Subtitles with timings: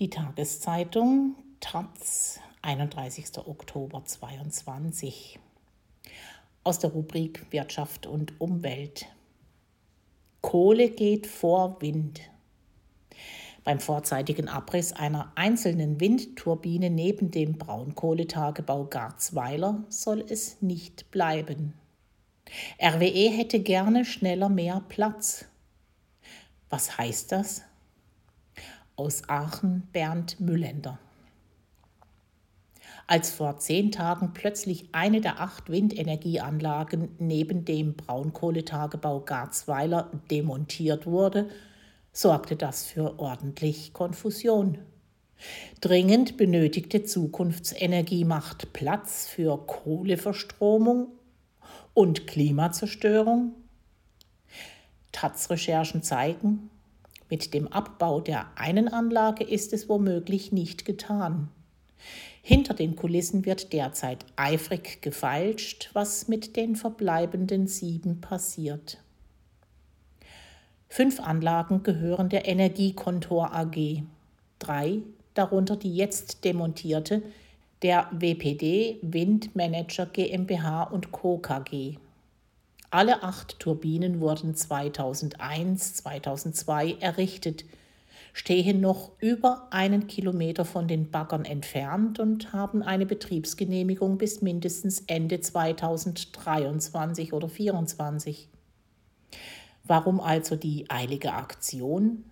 [0.00, 3.38] Die Tageszeitung Taz, 31.
[3.46, 5.38] Oktober 2022.
[6.64, 9.06] Aus der Rubrik Wirtschaft und Umwelt.
[10.40, 12.22] Kohle geht vor Wind.
[13.62, 21.72] Beim vorzeitigen Abriss einer einzelnen Windturbine neben dem Braunkohletagebau Garzweiler soll es nicht bleiben.
[22.82, 25.44] RWE hätte gerne schneller mehr Platz.
[26.68, 27.62] Was heißt das?
[28.96, 31.00] Aus Aachen Bernd Müllender.
[33.08, 41.48] Als vor zehn Tagen plötzlich eine der acht Windenergieanlagen neben dem Braunkohletagebau Garzweiler demontiert wurde,
[42.12, 44.78] sorgte das für ordentlich Konfusion.
[45.80, 51.08] Dringend benötigte Zukunftsenergie macht Platz für Kohleverstromung
[51.94, 53.56] und Klimazerstörung.
[55.10, 56.70] Taz-Recherchen zeigen,
[57.34, 61.48] mit dem Abbau der einen Anlage ist es womöglich nicht getan.
[62.42, 68.98] Hinter den Kulissen wird derzeit eifrig gefeilscht, was mit den verbleibenden sieben passiert.
[70.88, 74.04] Fünf Anlagen gehören der Energiekontor AG.
[74.60, 75.00] Drei,
[75.34, 77.20] darunter die jetzt demontierte,
[77.82, 81.38] der WPD Windmanager GmbH und Co.
[81.38, 81.96] KG.
[82.90, 87.64] Alle acht Turbinen wurden 2001, 2002 errichtet,
[88.32, 95.04] stehen noch über einen Kilometer von den Baggern entfernt und haben eine Betriebsgenehmigung bis mindestens
[95.06, 98.48] Ende 2023 oder 2024.
[99.84, 102.24] Warum also die eilige Aktion?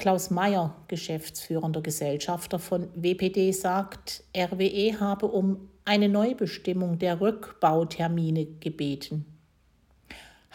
[0.00, 9.26] Klaus Mayer, geschäftsführender Gesellschafter von WPD, sagt, RWE habe um eine Neubestimmung der Rückbautermine gebeten.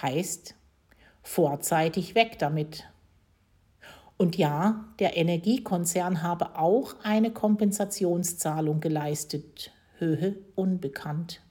[0.00, 0.54] Heißt,
[1.24, 2.84] vorzeitig weg damit.
[4.16, 11.42] Und ja, der Energiekonzern habe auch eine Kompensationszahlung geleistet, Höhe unbekannt.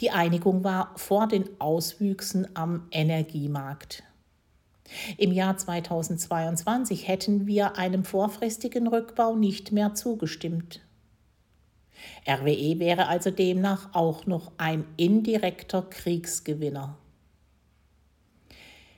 [0.00, 4.02] Die Einigung war vor den Auswüchsen am Energiemarkt.
[5.16, 10.80] Im Jahr 2022 hätten wir einem vorfristigen Rückbau nicht mehr zugestimmt.
[12.26, 16.98] RWE wäre also demnach auch noch ein indirekter Kriegsgewinner.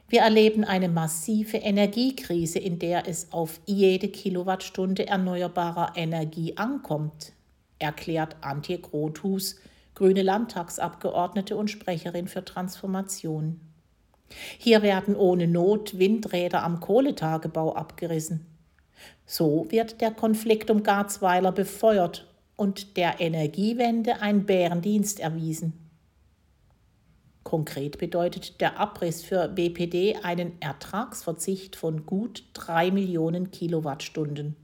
[0.08, 7.32] Wir erleben eine massive Energiekrise, in der es auf jede Kilowattstunde erneuerbarer Energie ankommt,
[7.78, 9.56] erklärt Antje Grothus,
[9.94, 13.60] grüne Landtagsabgeordnete und Sprecherin für Transformation.
[14.58, 18.46] Hier werden ohne Not Windräder am Kohletagebau abgerissen.
[19.26, 22.26] So wird der Konflikt um Garzweiler befeuert
[22.56, 25.84] und der Energiewende ein Bärendienst erwiesen.
[27.42, 34.56] Konkret bedeutet der Abriss für BPD einen Ertragsverzicht von gut 3 Millionen Kilowattstunden.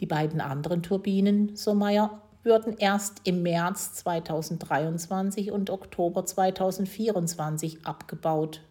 [0.00, 8.62] Die beiden anderen Turbinen, so Meyer, würden erst im März 2023 und Oktober 2024 abgebaut.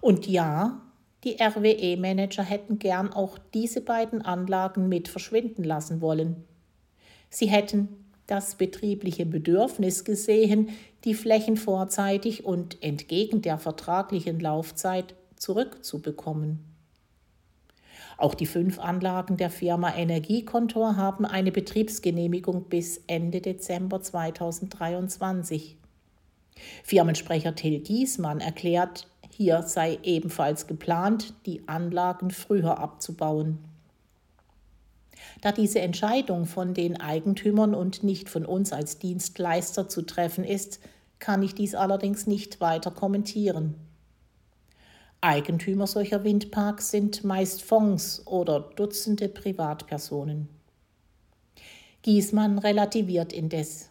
[0.00, 0.80] Und ja,
[1.24, 6.44] die RWE-Manager hätten gern auch diese beiden Anlagen mit verschwinden lassen wollen.
[7.30, 7.88] Sie hätten
[8.26, 10.70] das betriebliche Bedürfnis gesehen,
[11.04, 16.75] die Flächen vorzeitig und entgegen der vertraglichen Laufzeit zurückzubekommen.
[18.18, 25.76] Auch die fünf Anlagen der Firma Energiekontor haben eine Betriebsgenehmigung bis Ende Dezember 2023.
[26.82, 33.58] Firmensprecher Till Giesmann erklärt, hier sei ebenfalls geplant, die Anlagen früher abzubauen.
[35.42, 40.80] Da diese Entscheidung von den Eigentümern und nicht von uns als Dienstleister zu treffen ist,
[41.18, 43.74] kann ich dies allerdings nicht weiter kommentieren.
[45.20, 50.48] Eigentümer solcher Windparks sind meist Fonds oder Dutzende Privatpersonen.
[52.02, 53.90] Giesmann relativiert indes.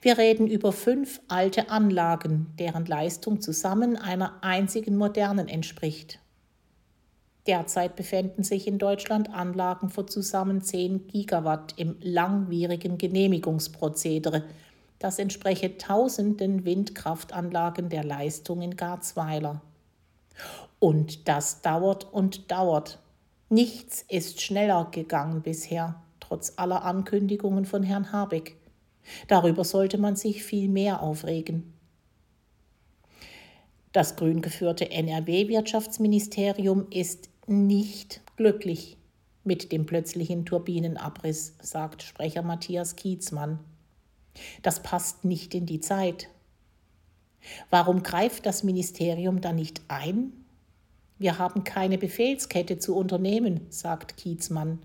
[0.00, 6.20] Wir reden über fünf alte Anlagen, deren Leistung zusammen einer einzigen modernen entspricht.
[7.46, 14.44] Derzeit befinden sich in Deutschland Anlagen von zusammen 10 Gigawatt im langwierigen Genehmigungsprozedere.
[14.98, 19.60] Das entspreche tausenden Windkraftanlagen der Leistung in Garzweiler.
[20.78, 23.00] Und das dauert und dauert.
[23.48, 28.56] Nichts ist schneller gegangen bisher, trotz aller Ankündigungen von Herrn Habeck.
[29.28, 31.72] Darüber sollte man sich viel mehr aufregen.
[33.92, 38.98] Das grün geführte NRW-Wirtschaftsministerium ist nicht glücklich
[39.44, 43.60] mit dem plötzlichen Turbinenabriss, sagt Sprecher Matthias Kietzmann.
[44.62, 46.28] Das passt nicht in die Zeit.
[47.70, 50.32] Warum greift das Ministerium da nicht ein?
[51.18, 54.80] Wir haben keine Befehlskette zu unternehmen, sagt Kiezmann.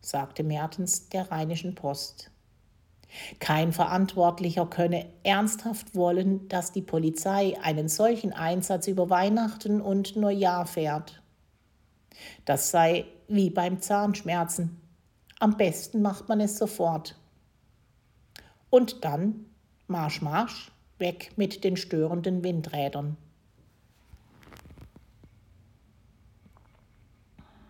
[0.00, 2.32] sagte Mertens der Rheinischen Post.
[3.38, 10.66] Kein Verantwortlicher könne ernsthaft wollen, dass die Polizei einen solchen Einsatz über Weihnachten und Neujahr
[10.66, 11.22] fährt.
[12.44, 14.80] Das sei wie beim Zahnschmerzen.
[15.38, 17.16] Am besten macht man es sofort.
[18.68, 19.46] Und dann
[19.86, 23.16] Marsch, Marsch, weg mit den störenden Windrädern.